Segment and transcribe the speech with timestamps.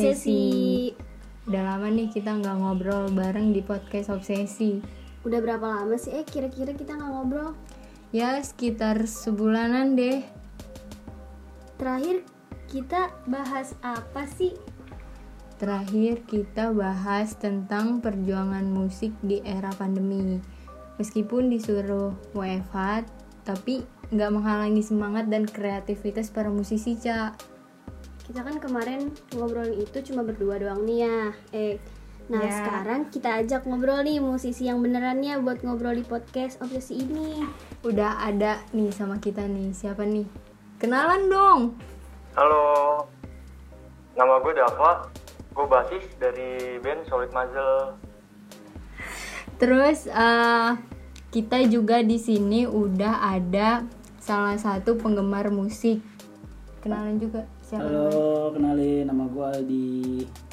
[0.00, 0.42] teman obsesi.
[1.48, 4.80] Udah lama nih kita nggak ngobrol bareng di podcast obsesi.
[5.28, 7.52] Udah berapa lama sih eh kira-kira kita nggak ngobrol?
[8.10, 10.24] Ya sekitar sebulanan deh.
[11.76, 12.24] Terakhir
[12.68, 14.56] kita bahas apa sih?
[15.60, 20.40] Terakhir kita bahas tentang perjuangan musik di era pandemi.
[20.96, 23.04] Meskipun disuruh WFH,
[23.44, 27.49] tapi nggak menghalangi semangat dan kreativitas para musisi, Cak.
[28.30, 31.34] Kita kan kemarin ngobrolin itu cuma berdua doang nih ya.
[31.50, 31.82] Eh,
[32.30, 32.62] nah Ya.
[32.62, 37.42] sekarang kita ajak ngobrol nih musisi yang benerannya buat ngobrol di podcast obsesi ini.
[37.82, 40.30] Udah ada nih sama kita nih, siapa nih?
[40.78, 41.60] Kenalan dong!
[42.38, 43.02] Halo,
[44.14, 45.10] nama gue Dava,
[45.50, 47.98] gue basis dari band Solid Muzzle.
[49.58, 50.70] Terus eh,
[51.34, 53.82] kita juga di sini udah ada
[54.22, 55.98] salah satu penggemar musik.
[56.78, 57.86] Kenalan juga siapa?
[57.86, 58.10] namanya?
[58.10, 59.90] Halo, kenalin nama gue Aldi.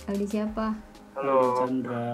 [0.06, 0.66] Aldi siapa?
[1.18, 2.14] Halo, Aldi Chandra.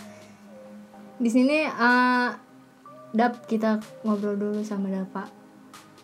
[1.24, 2.28] Di sini eh,
[3.10, 5.26] Dap kita ngobrol dulu sama Dapa.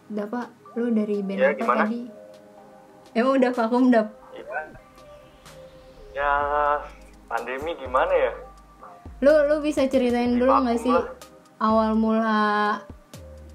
[0.09, 1.83] Dapa, lu dari band Ya, apa gimana?
[1.85, 2.01] tadi?
[3.13, 4.09] Emang udah vakum Dap?
[6.17, 6.33] Ya,
[7.29, 8.33] pandemi gimana ya?
[9.21, 11.13] Lu lu bisa ceritain dulu Vakum nggak sih lah.
[11.61, 12.41] awal mula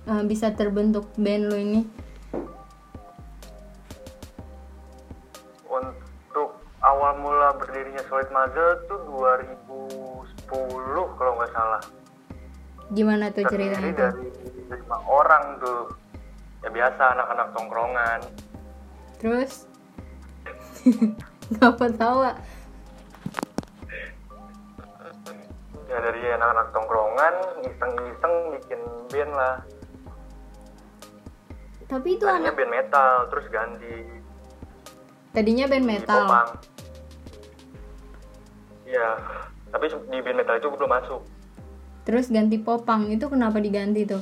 [0.06, 1.82] eh, bisa terbentuk band lu ini?
[8.42, 10.50] Muzzle tuh 2010
[11.14, 11.78] kalau nggak salah.
[12.90, 14.34] Gimana tuh ceritanya Terdiri
[14.66, 15.94] dari lima orang tuh.
[16.66, 18.20] Ya biasa anak-anak tongkrongan.
[19.22, 19.70] Terus
[21.54, 22.34] Ngapa tawa?
[25.86, 28.82] Ya dari anak-anak tongkrongan, iseng-iseng bikin
[29.14, 29.56] band lah.
[31.86, 33.98] Tapi itu Tadinya anak band metal, terus ganti
[35.30, 36.26] Tadinya band metal.
[36.26, 36.50] Popang.
[38.92, 39.10] Iya,
[39.72, 41.22] tapi di band metal itu gue belum masuk.
[42.04, 43.08] Terus ganti popang.
[43.08, 44.20] Itu kenapa diganti tuh?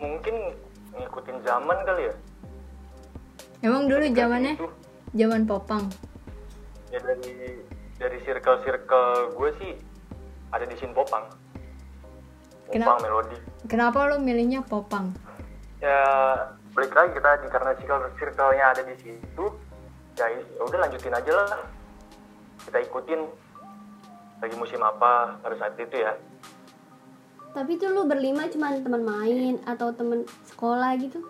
[0.00, 0.56] Mungkin
[0.96, 2.14] ngikutin zaman kali ya.
[3.60, 4.54] Emang dulu zamannya
[5.12, 5.84] zaman popang.
[6.88, 7.60] ya dari
[8.00, 9.72] dari circle-circle gue sih
[10.48, 11.28] ada di scene Popang.
[12.72, 12.96] Kenapa?
[12.96, 13.36] Popang melodi.
[13.68, 15.12] Kenapa lu milihnya popang?
[15.84, 16.00] Ya
[16.72, 19.44] balik lagi kita karena circle circle-nya ada di situ.
[20.16, 21.60] Ya ya udah lanjutin aja lah.
[22.68, 23.24] Kita ikutin
[24.44, 26.12] lagi musim apa pada saat itu ya.
[27.56, 31.24] tapi itu lu berlima cuma teman main atau teman sekolah gitu?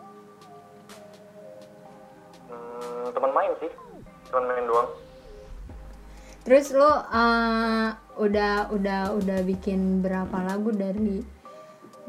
[2.51, 3.71] Hmm, teman main sih,
[4.29, 4.91] teman main doang.
[6.43, 7.89] Terus lu uh,
[8.19, 11.23] udah udah udah bikin berapa lagu dari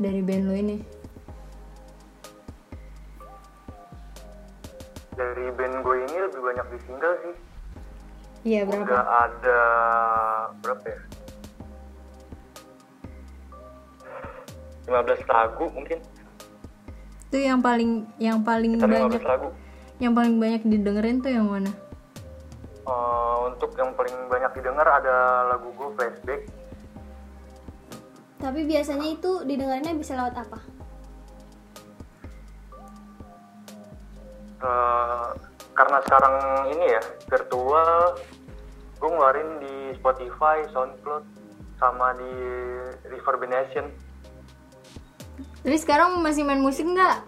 [0.01, 0.77] dari band lu ini?
[5.13, 7.48] Dari band gue ini lebih banyak di single sih.
[8.41, 9.03] Iya Udah berapa?
[9.03, 9.59] ada
[10.59, 10.99] berapa ya?
[14.87, 15.99] 15 lagu mungkin.
[17.29, 19.49] Itu yang paling yang paling Sekitar banyak 15 lagu.
[19.99, 21.69] yang paling banyak didengerin tuh yang mana?
[22.81, 25.15] Eh, untuk yang paling banyak didengar ada
[25.47, 26.41] lagu gue flashback.
[28.39, 30.59] Tapi biasanya itu didengarnya bisa lewat apa?
[34.59, 35.27] Eh,
[35.79, 36.35] karena sekarang
[36.75, 37.01] ini ya
[37.31, 38.19] virtual,
[38.99, 41.23] gue ngeluarin di Spotify, SoundCloud,
[41.79, 42.31] sama di
[43.07, 43.87] Reverbination.
[45.63, 47.23] Tapi sekarang masih main musik nggak?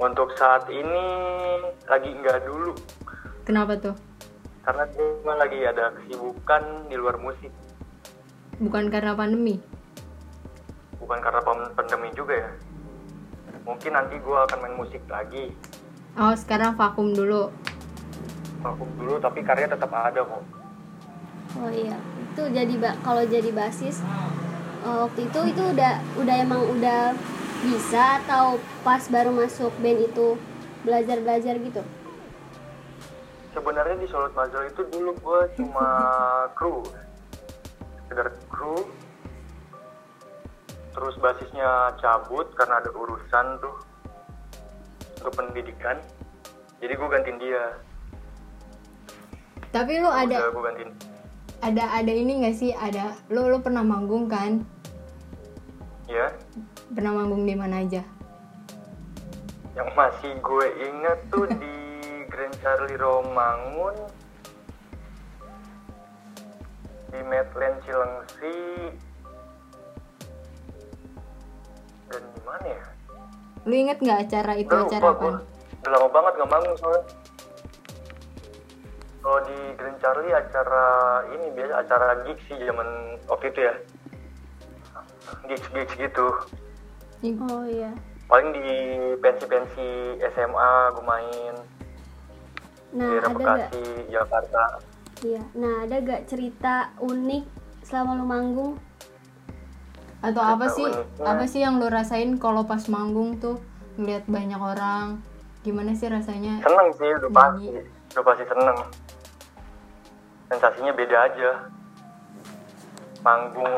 [0.00, 1.04] Untuk saat ini
[1.84, 2.72] lagi nggak dulu,
[3.44, 3.92] Kenapa tuh?
[4.64, 7.52] karena gue lagi ada kesibukan di luar musik.
[8.56, 9.60] Bukan karena pandemi?
[10.96, 11.44] Bukan karena
[11.76, 12.52] pandemi juga ya.
[13.64, 15.52] Mungkin nanti gue akan main musik lagi.
[16.18, 17.52] Oh sekarang vakum dulu.
[18.60, 20.44] Vakum dulu, tapi karya tetap ada kok.
[21.58, 24.00] Oh iya, itu jadi kalau jadi basis
[24.86, 27.12] eh, waktu itu itu udah udah emang udah
[27.66, 30.38] bisa atau pas baru masuk band itu
[30.86, 31.82] belajar belajar gitu?
[33.50, 35.88] sebenarnya di Solid Muzzle itu dulu gue cuma
[36.58, 36.86] kru
[38.06, 38.86] sekedar kru
[40.90, 43.76] terus basisnya cabut karena ada urusan tuh
[45.20, 45.96] untuk pendidikan
[46.80, 47.64] jadi gue gantiin dia
[49.70, 50.90] Tapi lu ada gue gantiin
[51.60, 52.72] ada ada ini nggak sih?
[52.72, 54.64] Ada lu lu pernah manggung kan?
[56.08, 56.32] ya
[56.90, 58.02] Pernah manggung di mana aja?
[59.78, 61.74] yang masih gue inget tuh di
[62.26, 63.94] Grand Charlie Romangun
[67.14, 68.58] di Medland Cilengsi
[72.60, 72.82] mana ya
[73.64, 75.28] lu inget nggak acara itu Udah acara apa.
[75.80, 77.02] Udah lama banget gak manggung soalnya.
[79.20, 80.84] Kalau di Grand Charlie acara
[81.28, 82.88] ini biasa acara gigs sih zaman
[83.28, 83.74] waktu itu ya.
[85.44, 86.26] Gigs gigs gitu.
[87.48, 87.92] oh iya
[88.32, 88.68] Paling di
[89.20, 89.88] pensi-pensi
[90.32, 91.54] SMA gue main
[92.90, 93.70] nah di ada gak
[94.10, 94.62] Jakarta.
[95.22, 97.44] iya nah ada gak cerita unik
[97.86, 98.72] selama lu manggung
[100.20, 100.84] atau apa sih
[101.20, 103.56] apa sih yang lu rasain kalau pas manggung tuh
[103.96, 105.24] ngeliat banyak orang
[105.60, 107.68] gimana sih rasanya Seneng sih, udah pasti.
[108.16, 108.78] Udah pasti seneng.
[110.48, 111.50] Sensasinya beda aja.
[113.20, 113.74] Manggung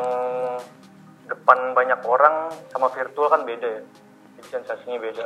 [1.26, 3.82] depan banyak orang sama virtual kan beda ya.
[4.38, 5.24] Jadi sensasinya beda.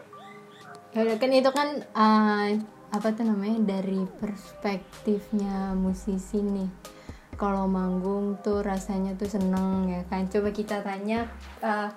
[0.96, 2.48] Ya, kan itu kan eh,
[2.88, 6.95] apa tuh namanya dari perspektifnya musisi nih
[7.36, 10.24] kalau manggung tuh rasanya tuh seneng ya kan.
[10.26, 11.28] Coba kita tanya
[11.60, 11.88] eh,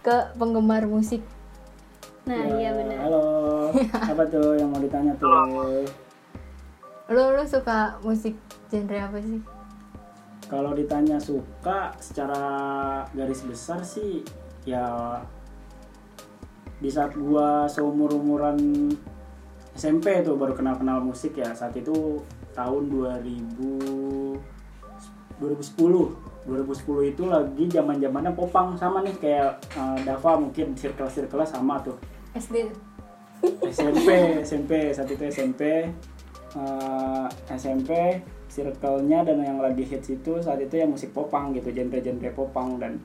[0.00, 1.22] ke penggemar musik.
[2.26, 3.06] Nah iya benar.
[3.06, 3.26] Halo,
[4.14, 5.30] apa tuh yang mau ditanya tuh?
[7.06, 8.34] lu lu suka musik
[8.66, 9.38] genre apa sih?
[10.50, 12.42] Kalau ditanya suka secara
[13.14, 14.26] garis besar sih
[14.66, 14.82] ya
[16.82, 18.90] di saat gua seumur umuran
[19.78, 21.54] SMP tuh baru kenal kenal musik ya.
[21.54, 22.22] Saat itu
[22.58, 24.55] tahun 2000
[25.40, 31.42] 2010 2010 itu lagi zaman zamannya popang sama nih kayak eh, Dava mungkin circle circle
[31.42, 31.98] sama tuh.
[32.32, 32.70] SD
[33.68, 34.08] SMP
[34.46, 35.62] SMP saat itu SMP
[36.54, 42.30] eh, SMP circle-nya dan yang lagi hits itu saat itu ya musik popang gitu genre-genre
[42.32, 43.02] popang dan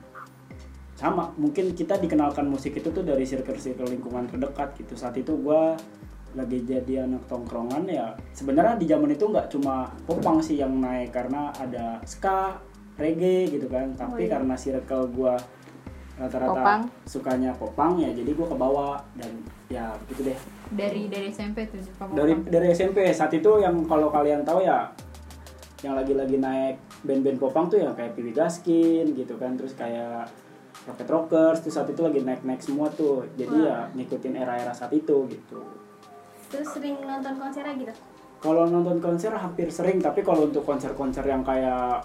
[0.96, 1.34] sama.
[1.34, 4.94] Mungkin kita dikenalkan musik itu tuh dari circle-circle lingkungan terdekat gitu.
[4.94, 5.74] Saat itu gua
[6.32, 11.12] lagi jadi anak tongkrongan ya sebenarnya di zaman itu nggak cuma popang sih yang naik
[11.12, 12.56] karena ada ska
[12.96, 14.32] reggae gitu kan tapi Oh, iya.
[14.36, 15.34] karena circle gua
[16.12, 16.80] rata-rata Popang.
[17.08, 19.32] sukanya popang ya jadi gua kebawa dan
[19.68, 20.38] ya gitu deh
[20.72, 22.52] dari dari SMP tuh suka dari popang.
[22.52, 24.92] dari SMP saat itu yang kalau kalian tahu ya
[25.82, 30.30] yang lagi-lagi naik band-band popang tuh yang kayak Piwi Gaskin gitu kan terus kayak
[30.82, 35.26] Rocket Rockers terus saat itu lagi naik-naik semua tuh jadi ya ngikutin era-era saat itu
[35.26, 35.58] gitu
[36.52, 37.94] terus sering nonton konser gitu
[38.42, 42.04] kalau nonton konser hampir sering tapi kalau untuk konser-konser yang kayak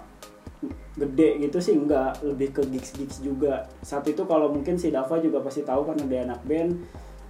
[0.98, 3.70] gede gitu sih enggak lebih ke gigs-gigs juga.
[3.82, 6.72] Saat itu kalau mungkin si Dava juga pasti tahu karena dia anak band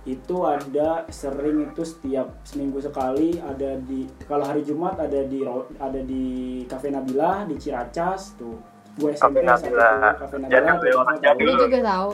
[0.08, 5.44] itu ada sering itu setiap seminggu sekali ada di kalau hari Jumat ada di
[5.76, 6.24] ada di
[6.64, 8.56] Cafe Nabila di Ciracas tuh.
[8.96, 10.16] Gue SMP itu Nabila.
[10.16, 11.44] Cafe Jangan tuh, beli orang jadi.
[11.44, 12.10] Juga tahu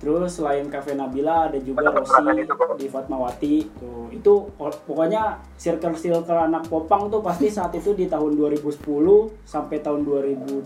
[0.00, 4.08] Terus selain Cafe Nabila ada juga Rosi itu di Fatmawati tuh.
[4.08, 8.80] Itu pokoknya circle-circle anak popang tuh pasti saat itu di tahun 2010
[9.44, 10.64] sampai tahun 2013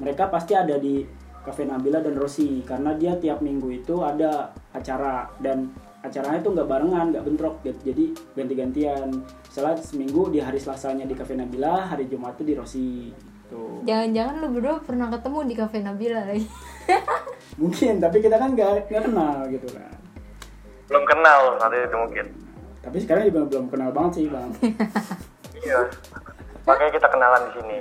[0.00, 1.04] mereka pasti ada di
[1.44, 5.68] Cafe Nabila dan Rosi karena dia tiap minggu itu ada acara dan
[6.00, 7.92] acaranya tuh nggak barengan, nggak bentrok gitu.
[7.92, 8.04] Jadi
[8.36, 9.08] ganti-gantian.
[9.20, 13.10] Misalnya seminggu di hari Selasanya di Cafe Nabila, hari Jumat tuh di Rosi.
[13.48, 13.80] Tuh.
[13.88, 16.44] jangan-jangan lu berdua pernah ketemu di cafe Nabila lagi
[17.60, 19.90] Mungkin, tapi kita kan nggak nggak kenal gitu kan.
[20.86, 22.26] Belum kenal saat itu mungkin.
[22.78, 24.50] Tapi sekarang juga belum kenal banget sih bang.
[25.58, 25.90] Iya.
[26.62, 27.78] Makanya kita kenalan di sini.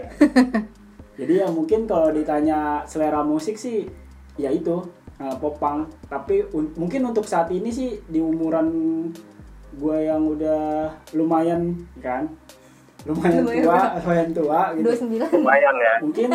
[1.22, 3.86] Jadi ya mungkin kalau ditanya selera musik sih,
[4.34, 4.82] ya itu
[5.22, 5.86] uh, popang.
[6.10, 8.68] Tapi un- mungkin untuk saat ini sih di umuran
[9.78, 12.26] gue yang udah lumayan kan,
[13.08, 14.88] lumayan tua, lumayan tua gitu.
[15.08, 15.94] 29 Lumayan ya.
[16.04, 16.30] Mungkin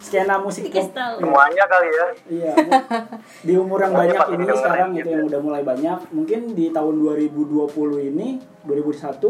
[0.00, 0.88] skena musik pop.
[1.20, 2.06] Semuanya kali ya.
[2.28, 2.52] iya.
[3.40, 5.14] Di umur yang banyak ini sekarang gitu gitu ya.
[5.16, 9.20] yang udah mulai banyak, mungkin di tahun 2020 ini, 2001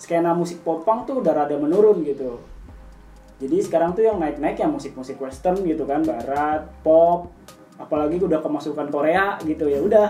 [0.00, 2.40] skena musik popang tuh udah rada menurun gitu.
[3.42, 7.28] Jadi sekarang tuh yang naik-naik ya musik-musik western gitu kan, barat, pop,
[7.76, 10.08] apalagi udah kemasukan Korea gitu ya udah.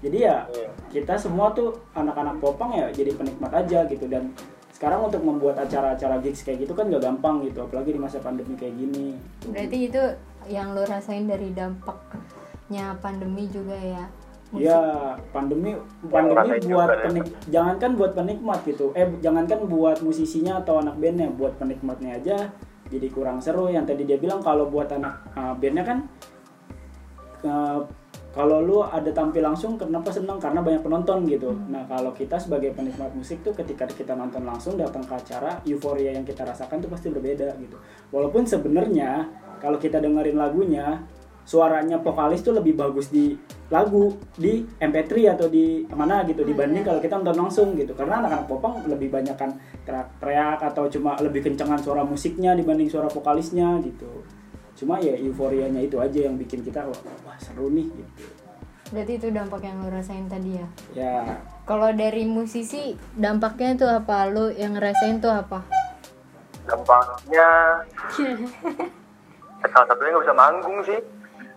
[0.00, 0.68] Jadi ya Iya.
[0.92, 4.32] kita semua tuh anak-anak popang ya jadi penikmat aja gitu dan
[4.76, 8.52] sekarang untuk membuat acara-acara gigs kayak gitu kan gak gampang gitu apalagi di masa pandemi
[8.60, 9.16] kayak gini.
[9.48, 10.02] Berarti itu
[10.52, 14.04] yang lu rasain dari dampaknya pandemi juga ya?
[14.46, 14.62] Musik.
[14.62, 14.78] ya
[15.34, 15.74] pandemi
[16.06, 18.94] pandemi buat penik jangankan buat penikmat gitu.
[18.94, 22.36] Eh jangankan buat musisinya atau anak bandnya buat penikmatnya aja
[22.86, 23.72] jadi kurang seru.
[23.72, 25.98] Yang tadi dia bilang kalau buat anak uh, bandnya kan
[27.42, 27.80] uh,
[28.36, 31.56] kalau lu ada tampil langsung kenapa senang karena banyak penonton gitu.
[31.72, 36.12] Nah kalau kita sebagai penikmat musik tuh ketika kita nonton langsung datang ke acara euforia
[36.12, 37.80] yang kita rasakan tuh pasti berbeda gitu.
[38.12, 39.24] Walaupun sebenarnya
[39.56, 41.00] kalau kita dengerin lagunya
[41.48, 43.32] suaranya vokalis tuh lebih bagus di
[43.72, 47.96] lagu di MP3 atau di mana gitu dibanding kalau kita nonton langsung gitu.
[47.96, 49.48] Karena anak-anak popang lebih banyak kan
[49.88, 54.35] teriak-teriak atau cuma lebih kencengan suara musiknya dibanding suara vokalisnya gitu
[54.76, 58.24] cuma ya euforianya itu aja yang bikin kita wah, wah seru nih gitu.
[58.92, 60.66] Berarti itu dampak yang lo rasain tadi ya?
[60.94, 61.16] Ya.
[61.66, 64.30] Kalau dari musisi dampaknya tuh apa?
[64.30, 65.64] Lo yang ngerasain tuh apa?
[66.68, 67.48] Dampaknya
[69.72, 71.00] salah satunya nggak bisa manggung sih.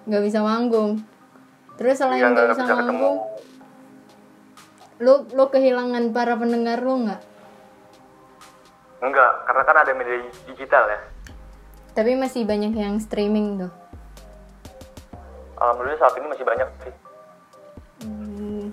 [0.10, 0.92] Nggak bisa manggung.
[1.78, 3.18] Terus selain Iya, nggak bisa bisa manggung
[5.00, 7.22] lo lo kehilangan para pendengar lo nggak?
[9.00, 11.00] Enggak karena kan ada media digital ya
[12.00, 13.72] tapi masih banyak yang streaming tuh
[15.60, 16.96] alhamdulillah saat ini masih banyak sih
[18.00, 18.72] Hmm.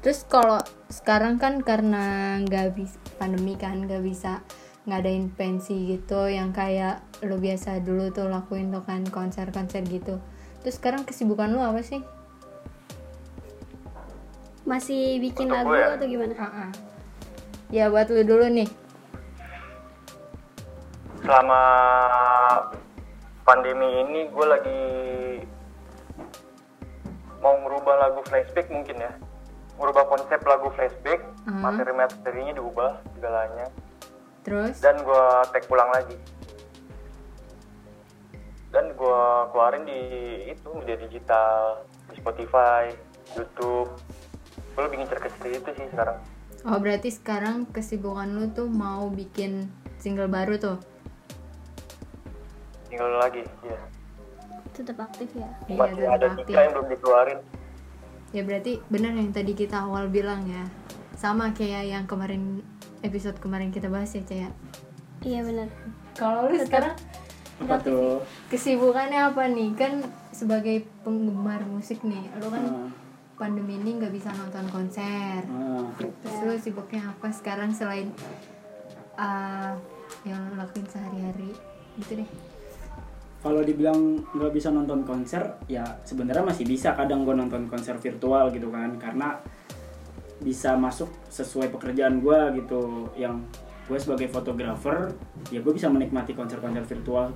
[0.00, 0.56] Terus kalau
[0.88, 4.40] sekarang kan karena nggak bisa pandemi kan nggak bisa
[4.88, 10.18] ngadain pensi gitu yang kayak lo biasa dulu tuh lakuin tuh kan konser-konser gitu.
[10.64, 12.00] Terus sekarang kesibukan lo apa sih?
[14.66, 15.94] Masih bikin Untuk lagu gue ya?
[15.94, 16.34] atau gimana?
[17.70, 18.68] Ya buat lo dulu nih.
[21.22, 21.62] Selama
[23.42, 24.82] pandemi ini gue lagi
[27.38, 29.12] mau merubah lagu flashback mungkin ya
[29.74, 31.58] merubah konsep lagu flashback Hmm.
[31.58, 33.66] materi-materinya diubah segalanya
[34.46, 34.78] Terus?
[34.78, 36.14] dan gue tag ulang lagi
[38.70, 40.00] dan gue keluarin di
[40.48, 42.94] itu media digital di Spotify
[43.34, 43.90] YouTube
[44.72, 46.18] gue lebih ngincer ke situ sih sekarang
[46.62, 49.66] Oh berarti sekarang kesibukan lo tuh mau bikin
[49.98, 50.78] single baru tuh?
[52.92, 53.80] Tinggal lagi ya
[54.72, 55.48] Tetap aktif ya.
[55.66, 56.44] Iya masih tetap ada aktif.
[56.46, 57.38] tiga yang belum dikeluarin
[58.30, 60.64] Ya berarti benar yang tadi kita awal bilang ya.
[61.14, 62.64] Sama kayak yang kemarin
[63.00, 64.48] episode kemarin kita bahas ya Caya.
[65.20, 65.68] Iya benar.
[66.12, 66.96] Kalau lu sekarang
[67.60, 69.76] apa tuh kesibukannya apa nih?
[69.76, 70.00] Kan
[70.32, 72.88] sebagai penggemar musik nih, lu kan Ah,
[73.36, 75.44] pandemi ini nggak bisa nonton konser.
[75.44, 75.84] ah.
[76.00, 78.08] Terus lu sibuknya apa sekarang selain
[79.14, 79.76] uh,
[80.24, 81.52] yang lakuin sehari-hari
[82.00, 82.28] gitu deh.
[83.42, 86.94] Kalau dibilang nggak bisa nonton konser ya sebenarnya masih bisa.
[86.94, 89.42] Kadang gue nonton konser virtual gitu kan karena
[90.38, 93.10] bisa masuk sesuai pekerjaan gue gitu.
[93.18, 93.42] Yang
[93.90, 95.10] gue sebagai fotografer
[95.50, 97.34] ya gue bisa menikmati konser-konser virtual.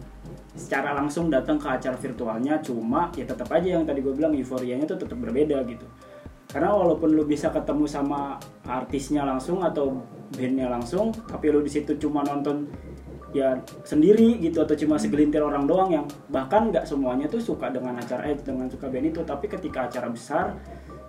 [0.55, 4.87] Secara langsung datang ke acara virtualnya cuma ya tetap aja yang tadi gue bilang euforianya
[4.87, 5.91] tuh tetap berbeda gitu.
[6.47, 9.99] Karena walaupun lu bisa ketemu sama artisnya langsung atau
[10.31, 12.71] bandnya langsung tapi lu di situ cuma nonton
[13.37, 18.01] ya sendiri gitu atau cuma segelintir orang doang yang bahkan nggak semuanya tuh suka dengan
[18.01, 19.21] acara eh dengan suka band itu.
[19.21, 20.57] Tapi ketika acara besar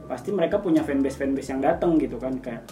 [0.08, 2.36] pasti mereka punya fanbase fanbase yang datang gitu kan.
[2.44, 2.68] Kayak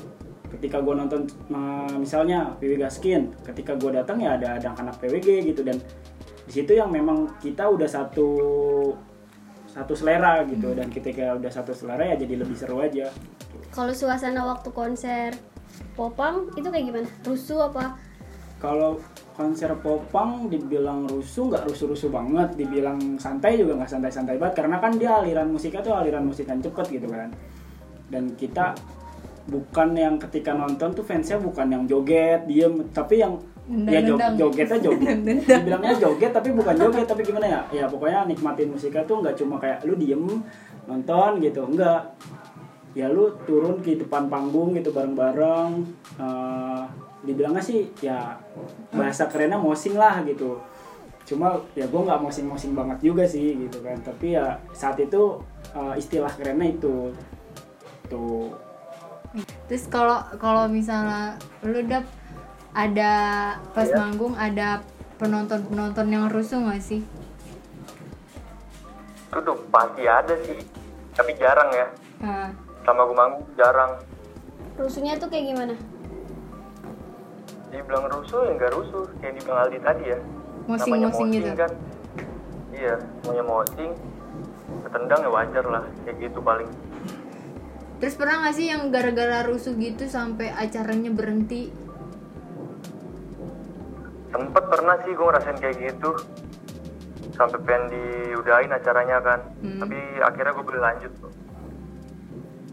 [0.52, 5.48] ketika gue nonton nah, misalnya PW Gaskin ketika gue datang ya ada ada anak PWG
[5.56, 5.64] gitu.
[5.64, 5.80] Dan
[6.46, 8.30] di situ yang memang kita udah satu
[9.72, 10.76] satu selera gitu.
[10.76, 13.08] Dan ketika udah satu selera ya jadi lebih seru aja.
[13.72, 15.32] Kalau suasana waktu konser
[15.96, 17.10] popang itu kayak gimana?
[17.24, 18.16] Rusuh apa?
[18.66, 18.98] kalau
[19.36, 22.56] konser popang dibilang rusuh nggak rusuh-rusuh banget.
[22.56, 24.56] Dibilang santai juga nggak santai-santai banget.
[24.64, 27.30] Karena kan dia aliran musiknya tuh aliran musik yang cepet gitu kan.
[28.08, 28.72] Dan kita
[29.46, 32.80] bukan yang ketika nonton tuh fansnya bukan yang joget diem.
[32.96, 33.36] Tapi yang
[33.68, 35.18] ya jog, jogetnya joget.
[35.44, 37.06] Dibilangnya joget tapi bukan joget.
[37.06, 37.62] Tapi gimana ya?
[37.70, 40.24] Ya pokoknya nikmatin musiknya tuh nggak cuma kayak lu diem
[40.88, 41.68] nonton gitu.
[41.68, 42.16] Enggak
[42.96, 45.84] ya lu turun ke depan panggung gitu bareng-bareng
[46.16, 46.84] eh,
[47.26, 48.38] dibilangnya sih ya
[48.94, 50.62] bahasa kerennya mosing lah gitu.
[51.26, 53.98] Cuma ya gue nggak mosing-mosing banget juga sih gitu kan.
[54.00, 55.42] Tapi ya saat itu
[55.74, 57.12] eh, istilah kerennya itu.
[58.08, 58.54] Tuh.
[59.68, 62.06] Terus kalau kalau misalnya lu dap
[62.72, 63.14] ada
[63.74, 63.98] pas Iya.
[63.98, 64.86] manggung ada
[65.18, 67.02] penonton-penonton yang rusuh nggak sih?
[69.36, 70.64] itu tuh pasti ada sih.
[71.12, 71.88] Tapi jarang ya.
[72.24, 72.48] Nah,
[72.88, 74.00] sama gue manggung jarang.
[74.80, 75.76] Rusuhnya tuh kayak gimana?
[77.82, 79.04] Dibilang rusuh ya nggak rusuh.
[79.20, 80.20] Kayak dibilang Aldi tadi ya.
[80.20, 81.52] Namanya Mosing-mosing gitu.
[81.56, 81.72] kan.
[82.76, 83.92] Iya semuanya mosing.
[84.86, 86.70] Ketendang ya wajar lah kayak gitu paling.
[88.00, 91.84] Terus pernah nggak sih yang gara-gara rusuh gitu sampai acaranya berhenti?
[94.36, 96.12] sempet pernah sih gue ngerasain kayak gitu.
[97.40, 99.40] Sampai pengen diudahin acaranya kan.
[99.64, 99.80] Hmm.
[99.80, 101.12] tapi akhirnya gue boleh lanjut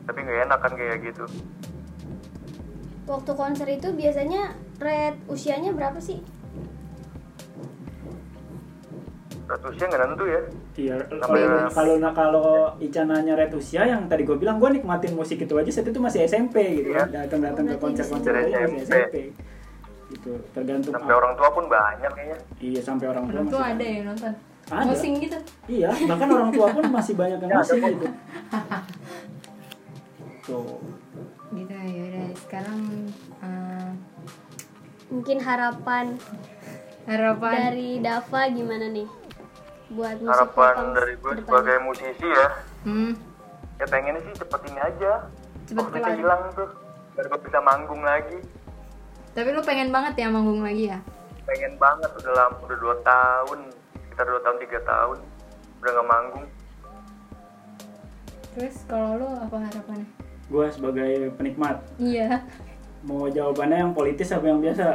[0.06, 1.24] tapi nggak enak kan kayak gitu
[3.02, 6.22] Waktu konser itu biasanya rate usianya berapa sih?
[9.42, 10.40] statusnya nggak nentu ya
[10.72, 12.46] Iya, kalau kalau kalau
[12.80, 16.00] Ica nanya red usia yang tadi gue bilang gue nikmatin musik itu aja saat itu
[16.00, 17.04] masih SMP gitu Iya.
[17.04, 18.80] kan datang datang ke Oh, berarti konser-konser masih SMP.
[18.80, 19.16] SMP
[20.08, 23.84] gitu tergantung sampai orang tua pun banyak kayaknya iya sampai orang tua Orang masih ada
[23.84, 24.32] ya nonton.
[24.64, 24.84] Ada.
[24.88, 25.38] Mosing gitu.
[25.68, 28.08] iya bahkan orang tua pun masih banyak yang Ya, masih ada.
[30.42, 30.78] gitu tuh
[31.52, 32.80] Gitu ya udah sekarang
[33.40, 33.90] eh,
[35.12, 36.16] Mungkin harapan
[37.04, 39.04] harapan dari Dava gimana nih?
[39.92, 42.48] Buat musik harapan dari gue sebagai musisi ya
[42.82, 43.12] hmm,
[43.76, 45.12] ya pengennya sih cepet ini aja
[45.68, 46.16] Cepet kelar.
[46.16, 46.68] hilang tuh
[47.12, 48.38] biar gue bisa manggung lagi
[49.32, 50.98] Tapi lu pengen banget ya manggung lagi ya?
[51.42, 53.60] pengen banget udah lama udah dua tahun
[54.14, 55.18] kita dua tahun tiga tahun
[55.82, 56.46] udah nggak manggung
[58.52, 60.08] Terus kalau lu apa harapannya?
[60.52, 61.80] Gue sebagai penikmat.
[61.96, 62.44] Iya.
[63.02, 64.94] mau jawabannya yang politis apa yang biasa?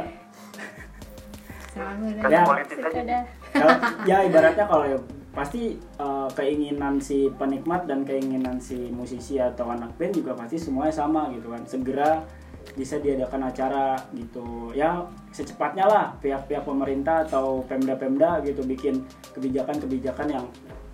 [1.76, 2.42] Kan Ya.
[2.42, 3.20] politis aja.
[3.52, 4.96] Kalau- ya ibaratnya kalau ya
[5.30, 10.90] pasti eh, keinginan si penikmat dan keinginan si musisi atau anak band juga pasti semuanya
[10.90, 11.62] sama gitu kan.
[11.68, 12.24] Segera
[12.74, 14.72] bisa diadakan acara gitu.
[14.72, 19.04] Ya secepatnya lah pihak-pihak pemerintah atau pemda-pemda gitu bikin
[19.36, 20.44] kebijakan-kebijakan yang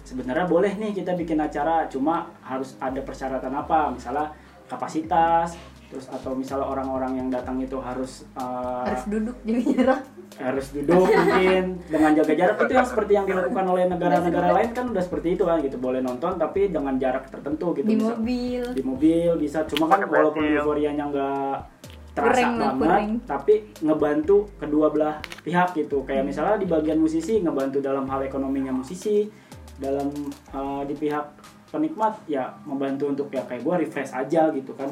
[0.03, 3.89] sebenarnya boleh nih kita bikin acara cuma harus ada persyaratan apa.
[3.95, 4.35] Misalnya
[4.67, 10.01] kapasitas terus atau misalnya orang-orang yang datang itu harus eh, Harus duduk jadi jarak.
[10.35, 12.57] harus duduk mungkin dengan jaga jarak.
[12.59, 15.79] Itu yang seperti yang dilakukan oleh negara-negara lain kan udah seperti itu kan gitu.
[15.79, 18.63] Boleh nonton tapi dengan jarak tertentu gitu Di Bisa- mobil.
[18.75, 19.63] di mobil bisa.
[19.65, 21.57] Cuma kan walaupun euforianya nggak
[22.15, 23.07] terasa lah, banget kurang.
[23.27, 26.03] tapi ngebantu kedua belah pihak gitu.
[26.03, 29.31] Kayak misalnya di bagian musisi ngebantu dalam hal ekonominya musisi
[29.75, 30.11] dalam
[30.51, 31.27] uh, di pihak
[31.75, 34.87] penikmat ya membantu untuk ya kayak gue refresh aja gitu kan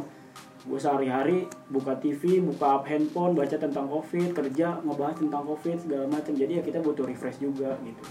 [0.63, 6.33] gue sehari-hari buka TV, buka handphone, baca tentang covid, kerja ngebahas tentang covid segala macam.
[6.39, 8.05] Jadi ya kita butuh refresh juga gitu.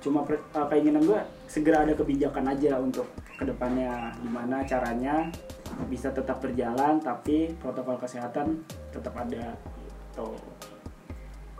[0.00, 3.04] Cuma pre- uh, keinginan gue segera ada kebijakan aja untuk
[3.36, 5.28] ke depannya gimana caranya
[5.92, 9.52] bisa tetap berjalan tapi protokol kesehatan tetap ada
[9.84, 10.28] gitu.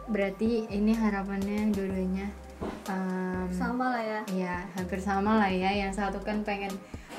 [0.09, 5.71] Berarti ini harapannya dua-duanya em, sama lah ya Iya, hampir sama lah ya.
[5.71, 6.71] Yang satu kan pengen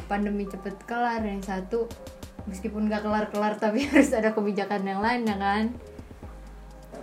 [0.06, 1.88] pandemi cepet kelar, yang satu
[2.46, 5.64] meskipun gak kelar-kelar tapi harus ada kebijakan yang lain ya kan.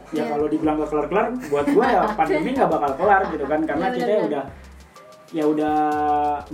[0.07, 0.25] ya Iya.
[0.31, 3.97] kalau dibilang gak kelar-kelar buat gue ya pandemi nggak bakal kelar gitu kan karena Iya,
[3.97, 4.45] kita udah
[5.35, 5.77] ya udah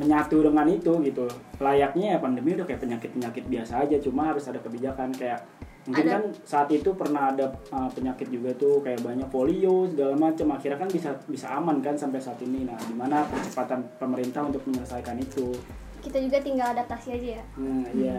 [0.01, 1.29] menyatu dengan itu gitu.
[1.61, 5.45] Layaknya ya pandemi udah kayak penyakit penyakit biasa aja cuma harus ada kebijakan kayak
[5.83, 10.15] mungkin Ada- kan saat itu pernah ada uh, penyakit juga tuh kayak banyak polio segala
[10.15, 12.65] macam akhirnya kan bisa bisa aman kan sampai saat ini.
[12.65, 15.53] Nah gimana percepatan pemerintah untuk menyelesaikan itu?
[16.01, 17.45] Kita juga tinggal adaptasi aja ya.
[17.61, 18.19] Nah ya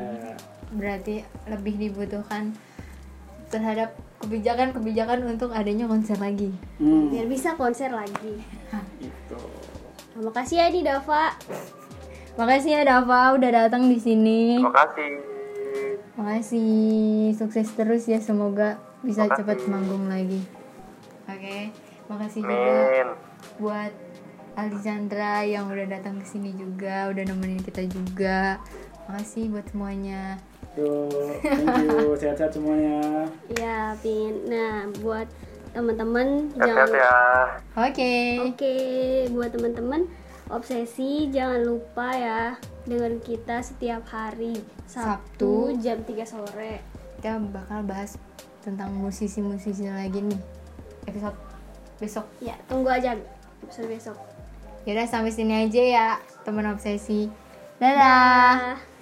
[0.74, 2.50] Berarti lebih dibutuhkan
[3.54, 3.94] terhadap
[4.26, 6.50] kebijakan-kebijakan untuk adanya konser lagi.
[6.82, 8.42] hmm, biar bisa konser lagi
[10.14, 11.34] terima kasih ya di Dava
[12.34, 14.58] Makasih ya Dava udah datang di sini.
[14.58, 15.12] terima kasih
[16.14, 16.74] Makasih,
[17.34, 19.38] sukses terus ya semoga bisa Makasih.
[19.42, 20.42] cepat manggung lagi.
[21.26, 21.74] Oke,
[22.06, 23.08] makasih juga Amin
[23.58, 23.90] buat
[24.54, 28.62] Alexandra yang udah datang ke sini juga, udah nemenin kita juga.
[29.06, 30.38] Makasih buat semuanya.
[30.74, 31.06] tuh
[31.46, 35.30] thank you sehat-sehat semuanya ya pin nah buat
[35.74, 37.16] teman-teman jangan ya
[37.74, 38.14] Oke.
[38.54, 38.76] Oke,
[39.34, 40.06] buat teman-teman
[40.54, 42.42] obsesi jangan lupa ya
[42.86, 45.82] dengan kita setiap hari Sabtu, Sabtu.
[45.82, 46.86] jam 3 sore.
[47.18, 48.22] Kita bakal bahas
[48.62, 50.42] tentang musisi-musisi lagi nih.
[51.10, 51.36] Episode
[51.98, 52.30] besok.
[52.38, 53.18] Ya, tunggu aja
[53.66, 54.18] episode besok.
[54.86, 56.08] Yaudah sampai sini aja ya,
[56.46, 57.32] teman obsesi.
[57.82, 58.78] Dadah.
[58.78, 58.93] Dah.